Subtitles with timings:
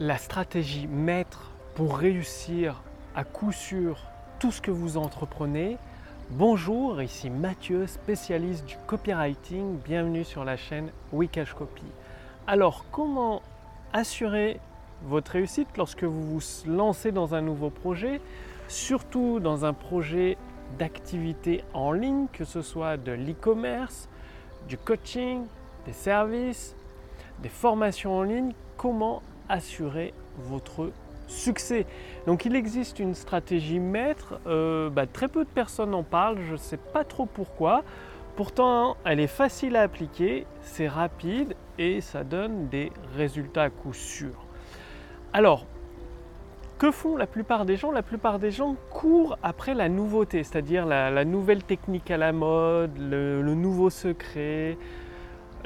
[0.00, 2.82] la stratégie maître pour réussir
[3.14, 3.98] à coup sûr
[4.38, 5.78] tout ce que vous entreprenez.
[6.30, 9.78] Bonjour, ici Mathieu, spécialiste du copywriting.
[9.78, 11.84] Bienvenue sur la chaîne Wikash Copy.
[12.46, 13.40] Alors, comment
[13.94, 14.60] assurer
[15.04, 18.20] votre réussite lorsque vous vous lancez dans un nouveau projet,
[18.68, 20.36] surtout dans un projet
[20.78, 24.10] d'activité en ligne, que ce soit de l'e-commerce,
[24.68, 25.44] du coaching,
[25.86, 26.76] des services,
[27.38, 30.90] des formations en ligne, comment assurer votre
[31.28, 31.86] succès.
[32.26, 36.52] Donc il existe une stratégie maître, euh, bah, très peu de personnes en parlent, je
[36.52, 37.82] ne sais pas trop pourquoi.
[38.36, 43.94] Pourtant, elle est facile à appliquer, c'est rapide et ça donne des résultats à coup
[43.94, 44.32] sûr.
[45.32, 45.66] Alors,
[46.78, 47.90] que font la plupart des gens?
[47.90, 52.98] La plupart des gens courent après la nouveauté, c'est-à-dire la, nouvelle technique à la mode,
[52.98, 54.76] le nouveau secret,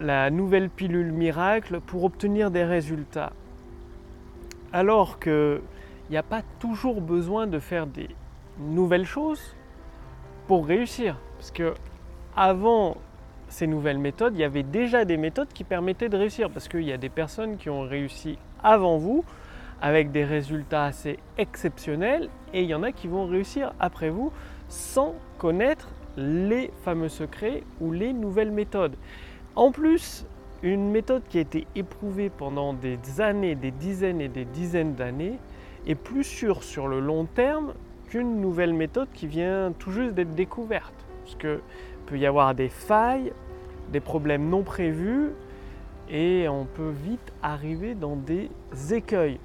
[0.00, 3.32] la nouvelle pilule miracle pour obtenir des résultats.
[4.72, 5.60] Alors qu'il
[6.10, 8.08] n'y a pas toujours besoin de faire des
[8.58, 9.56] nouvelles choses
[10.46, 11.16] pour réussir.
[11.36, 11.74] Parce que
[12.36, 12.96] avant
[13.48, 16.50] ces nouvelles méthodes, il y avait déjà des méthodes qui permettaient de réussir.
[16.50, 19.24] Parce qu'il y a des personnes qui ont réussi avant vous
[19.82, 24.30] avec des résultats assez exceptionnels et il y en a qui vont réussir après vous
[24.68, 28.96] sans connaître les fameux secrets ou les nouvelles méthodes.
[29.56, 30.26] En plus,
[30.62, 35.38] une méthode qui a été éprouvée pendant des années, des dizaines et des dizaines d'années,
[35.86, 37.72] est plus sûre sur le long terme
[38.08, 40.94] qu'une nouvelle méthode qui vient tout juste d'être découverte.
[41.24, 41.60] Parce qu'il
[42.06, 43.32] peut y avoir des failles,
[43.90, 45.30] des problèmes non prévus,
[46.10, 48.50] et on peut vite arriver dans des
[48.90, 49.38] écueils.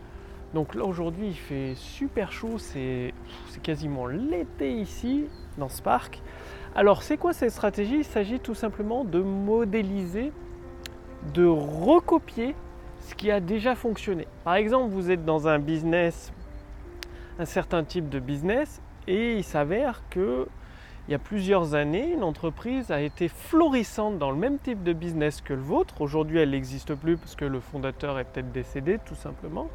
[0.54, 3.14] Donc là aujourd'hui il fait super chaud, c'est
[3.62, 5.26] quasiment l'été ici
[5.58, 6.22] dans ce parc.
[6.76, 7.98] Alors c'est quoi cette stratégie?
[8.00, 10.32] Il s'agit tout simplement de modéliser
[11.34, 12.56] de recopier
[13.02, 14.28] ce qui a déjà fonctionné.
[14.44, 16.32] Par exemple, vous êtes dans un business,
[17.40, 20.48] un certain type de business, et il s'avère que
[21.08, 24.92] il y a plusieurs années, une entreprise a été florissante dans le même type de
[24.92, 26.02] business que le vôtre.
[26.02, 29.70] Aujourd'hui, elle n'existe plus parce que le fondateur est peut-être décédé, tout simplement.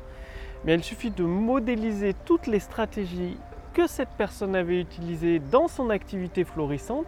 [0.64, 3.36] Mais il suffit de modéliser toutes les stratégies
[3.74, 7.06] que cette personne avait utilisées dans son activité florissante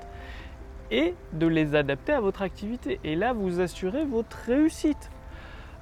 [0.92, 3.00] et de les adapter à votre activité.
[3.02, 5.10] Et là, vous assurez votre réussite.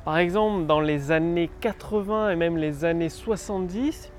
[0.04, 4.10] Par exemple, dans les années 80 et même les années 70,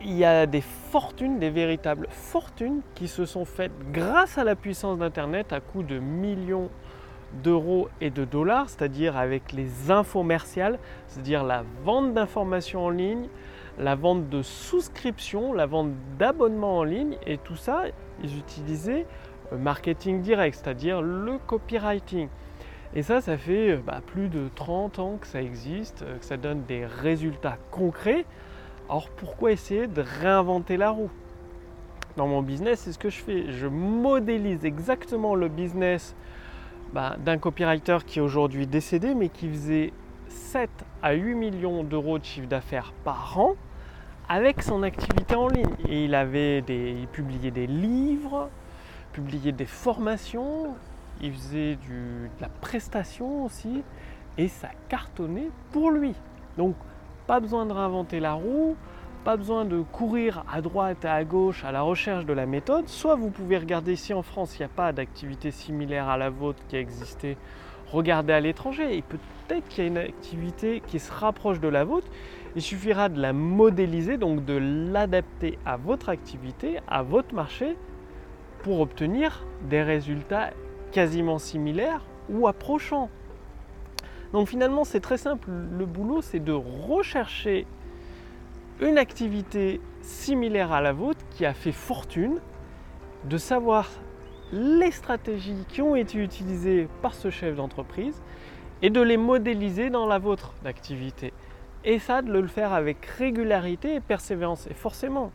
[0.00, 4.56] il y a des fortunes, des véritables fortunes qui se sont faites grâce à la
[4.56, 6.70] puissance d'Internet à coût de millions
[7.44, 13.28] d'euros et de dollars, c'est-à-dire avec les infomerciales, c'est-à-dire la vente d'informations en ligne,
[13.78, 17.84] la vente de souscriptions, la vente d'abonnements en ligne, et tout ça,
[18.22, 19.06] ils utilisaient
[19.58, 22.28] marketing direct, c'est-à-dire le copywriting.
[22.94, 26.24] Et ça, ça fait euh, bah, plus de 30 ans que ça existe, euh, que
[26.24, 28.26] ça donne des résultats concrets.
[28.88, 31.10] Alors pourquoi essayer de réinventer la roue?
[32.16, 33.50] Dans mon business, c'est ce que je fais.
[33.50, 36.14] Je modélise exactement le business
[36.92, 39.92] bah, d'un copywriter qui est aujourd'hui décédé, mais qui faisait
[40.28, 40.68] 7
[41.02, 43.54] à 8 millions d'euros de chiffre d'affaires par an
[44.28, 45.74] avec son activité en ligne.
[45.88, 48.50] Et il avait il publiait des livres,
[49.12, 50.74] publier des formations,
[51.20, 53.82] il faisait de la prestation aussi,
[54.38, 56.14] et ça cartonnait pour lui.
[56.56, 56.74] Donc
[57.26, 58.76] pas besoin de réinventer la roue,
[59.24, 62.88] pas besoin de courir à droite et à gauche à la recherche de la méthode.
[62.88, 66.30] Soit vous pouvez regarder si en France il n'y a pas d'activité similaire à la
[66.30, 67.36] vôtre qui a existé,
[67.92, 71.84] regardez à l'étranger et peut-être qu'il y a une activité qui se rapproche de la
[71.84, 72.08] vôtre.
[72.56, 74.58] Il suffira de la modéliser, donc de
[74.92, 77.76] l'adapter à votre activité, à votre marché
[78.62, 80.50] pour obtenir des résultats
[80.92, 83.10] quasiment similaires ou approchants.
[84.32, 87.66] Donc finalement c'est très simple, le boulot c'est de rechercher
[88.80, 92.40] une activité similaire à la vôtre qui a fait fortune,
[93.24, 93.88] de savoir
[94.52, 98.22] les stratégies qui ont été utilisées par ce chef d'entreprise
[98.82, 101.32] et de les modéliser dans la vôtre d'activité.
[101.84, 104.66] Et ça, de le faire avec régularité et persévérance.
[104.68, 105.32] Et forcément,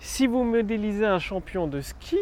[0.00, 2.18] si vous modélisez un champion de ski,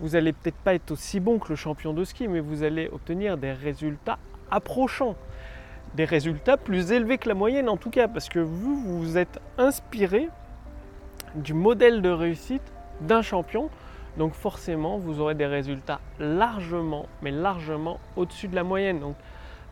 [0.00, 2.88] vous n'allez peut-être pas être aussi bon que le champion de ski, mais vous allez
[2.92, 4.18] obtenir des résultats
[4.50, 5.16] approchants,
[5.94, 9.40] des résultats plus élevés que la moyenne en tout cas, parce que vous vous êtes
[9.58, 10.28] inspiré
[11.34, 12.62] du modèle de réussite
[13.00, 13.70] d'un champion,
[14.16, 19.00] donc forcément vous aurez des résultats largement, mais largement au-dessus de la moyenne.
[19.00, 19.16] Donc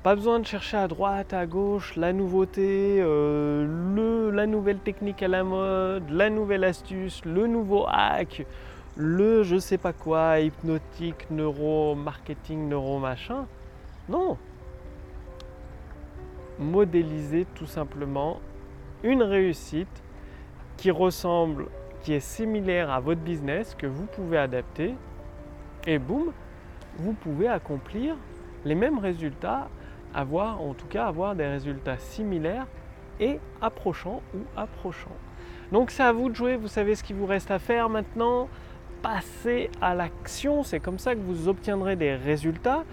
[0.03, 5.23] pas besoin de chercher à droite, à gauche, la nouveauté, euh, le, la nouvelle technique
[5.23, 8.45] à la mode, la nouvelle astuce, le nouveau hack,
[8.97, 13.47] le je sais pas quoi, hypnotique, neuro, marketing, neuro machin.
[14.09, 14.37] Non.
[16.59, 18.39] modéliser tout simplement
[19.03, 20.03] une réussite
[20.77, 21.67] qui ressemble,
[22.03, 24.95] qui est similaire à votre business, que vous pouvez adapter,
[25.87, 26.33] et boum,
[26.99, 28.17] vous pouvez accomplir
[28.65, 29.69] les mêmes résultats,
[30.15, 32.67] avoir en tout cas avoir des résultats similaires
[33.21, 35.17] et approchants ou approchants.
[35.73, 38.49] Donc c'est à vous de jouer, vous savez ce qu'il vous reste à faire maintenant.
[39.05, 42.85] Passez à l'action, c'est comme ça que vous obtiendrez des résultats.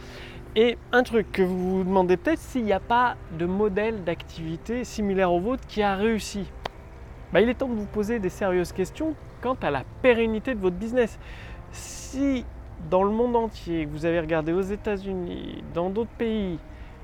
[0.57, 4.83] Et un truc que vous vous demandez peut-être s'il n'y a pas de modèle d'activité
[4.83, 6.51] similaire au vôtre qui a réussi.
[7.31, 10.59] Bah, il est temps de vous poser des sérieuses questions quant à la pérennité de
[10.59, 11.17] votre business.
[11.71, 12.43] Si
[12.89, 16.59] dans le monde entier, vous avez regardé aux États-Unis, dans d'autres pays,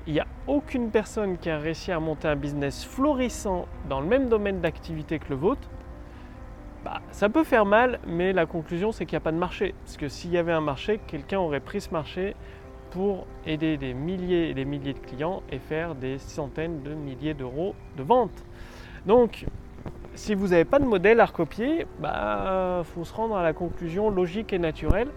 [0.06, 4.06] il n'y a aucune personne qui a réussi à monter un business florissant dans le
[4.06, 5.66] même domaine d'activité que le vôtre,
[6.84, 9.74] bah, ça peut faire mal, mais la conclusion c'est qu'il n'y a pas de marché.
[9.84, 12.34] Parce que s'il y avait un marché, quelqu'un aurait pris ce marché
[12.90, 17.34] pour aider des milliers et des milliers de clients et faire des centaines de milliers
[17.34, 18.44] d'euros de vente.
[19.06, 19.46] Donc,
[20.14, 23.52] si vous n'avez pas de modèle à recopier, il bah, faut se rendre à la
[23.52, 25.08] conclusion logique et naturelle.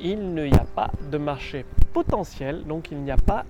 [0.00, 3.44] Il n'y a pas de marché potentiel, donc il n'y a pas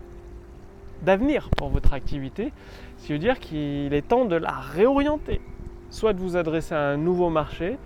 [1.03, 2.53] d'avenir pour votre activité.
[2.99, 5.41] Ce qui veut dire qu'il est temps de la réorienter.
[5.91, 7.77] Soit de vous adresser à un nouveau marché,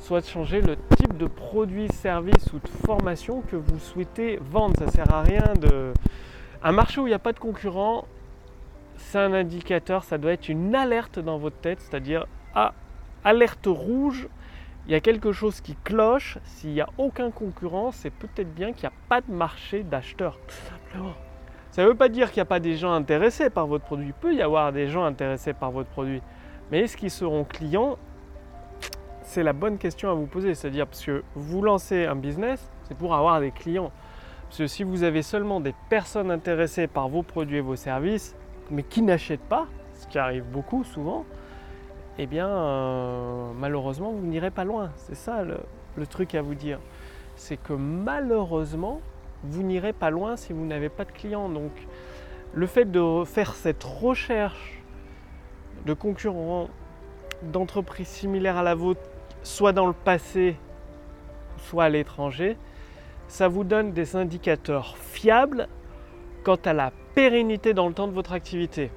[0.00, 4.76] soit de changer le type de produit, service ou de formation que vous souhaitez vendre.
[4.78, 5.92] Ça sert à rien de...
[6.62, 8.06] Un marché où il n'y a pas de concurrent,
[8.96, 12.72] c'est un indicateur, ça doit être une alerte dans votre tête, c'est-à-dire, ah,
[13.24, 14.28] alerte rouge,
[14.86, 18.72] il y a quelque chose qui cloche, s'il n'y a aucun concurrent, c'est peut-être bien
[18.72, 21.14] qu'il n'y a pas de marché d'acheteurs, tout simplement.
[21.70, 24.06] Ça ne veut pas dire qu'il n'y a pas des gens intéressés par votre produit.
[24.06, 26.22] Il peut y avoir des gens intéressés par votre produit.
[26.70, 27.98] Mais est-ce qu'ils seront clients?
[29.22, 30.54] C'est la bonne question à vous poser.
[30.54, 33.90] C'est-à-dire parce que vous lancez un business, c'est pour avoir des clients.
[34.44, 38.36] Parce que si vous avez seulement des personnes intéressées par vos produits et vos services,
[38.70, 41.24] mais qui n'achètent pas, ce qui arrive beaucoup souvent,
[42.18, 44.90] eh bien euh, malheureusement vous n'irez pas loin.
[44.96, 46.78] C'est ça le truc à vous dire.
[47.36, 49.00] C'est que malheureusement,
[49.42, 51.48] vous n'irez pas loin si vous n'avez pas de clients.
[51.48, 51.72] Donc
[52.52, 54.82] le fait de faire cette recherche
[55.86, 56.68] de concurrents,
[57.42, 59.00] d'entreprises similaires à la vôtre,
[59.42, 60.56] soit dans le passé,
[61.58, 62.56] soit à l'étranger,
[63.28, 65.68] ça vous donne des indicateurs fiables
[66.42, 68.90] quant à la pérennité dans le temps de votre activité.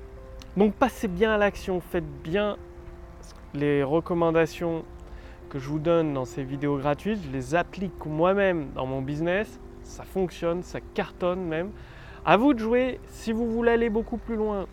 [0.55, 2.57] Donc passez bien à l'action, faites bien
[3.53, 4.83] les recommandations
[5.49, 9.59] que je vous donne dans ces vidéos gratuites, je les applique moi-même dans mon business
[9.87, 11.71] ça fonctionne, ça cartonne même.
[12.25, 12.99] À vous de jouer.
[13.07, 14.67] Si vous voulez aller beaucoup plus loin,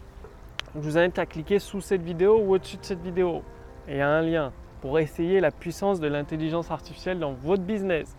[0.74, 3.42] je vous invite à cliquer sous cette vidéo ou au-dessus de cette vidéo.
[3.88, 8.16] il y a un lien pour essayer la puissance de l'intelligence artificielle dans votre business.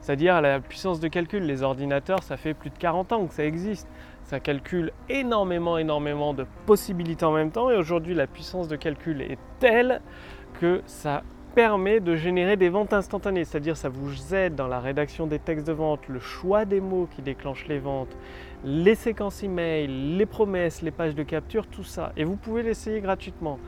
[0.00, 1.44] C'est-à-dire la puissance de calcul.
[1.44, 3.86] Les ordinateurs, ça fait plus de 40 ans que ça existe.
[4.24, 7.70] Ça calcule énormément, énormément de possibilités en même temps.
[7.70, 10.00] Et aujourd'hui, la puissance de calcul est telle
[10.60, 11.22] que ça
[11.54, 15.66] permet de générer des ventes instantanées, c'est-à-dire ça vous aide dans la rédaction des textes
[15.66, 18.16] de vente, le choix des mots qui déclenchent les ventes,
[18.64, 22.12] les séquences email, les promesses, les pages de capture, tout ça.
[22.16, 23.58] Et vous pouvez l'essayer gratuitement.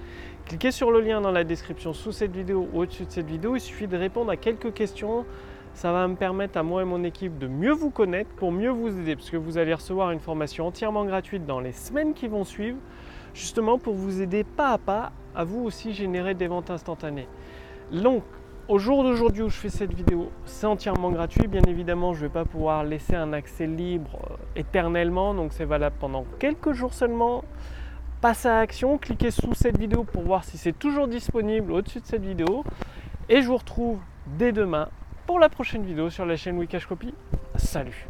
[0.47, 3.57] Cliquez sur le lien dans la description sous cette vidéo ou au-dessus de cette vidéo.
[3.57, 5.25] Il suffit de répondre à quelques questions.
[5.75, 8.71] Ça va me permettre à moi et mon équipe de mieux vous connaître pour mieux
[8.71, 12.29] vous aider, parce que vous allez recevoir une formation entièrement gratuite dans les semaines qui
[12.29, 12.79] vont suivre,
[13.35, 17.27] justement pour vous aider pas à pas à vous aussi générer des ventes instantanées.
[17.93, 18.23] Donc,
[18.69, 21.47] au jour d'aujourd'hui où je fais cette vidéo, c'est entièrement gratuit.
[21.47, 25.67] Bien évidemment, je ne vais pas pouvoir laisser un accès libre euh, éternellement, donc c'est
[25.67, 27.45] valable pendant quelques jours seulement.
[28.21, 32.07] Passez à action, cliquez sous cette vidéo pour voir si c'est toujours disponible au-dessus de
[32.07, 32.65] cette vidéo.
[33.29, 33.99] Et je vous retrouve
[34.39, 34.89] dès demain
[35.27, 37.13] pour la prochaine vidéo sur la chaîne Wikash Copy.
[37.57, 38.09] Salut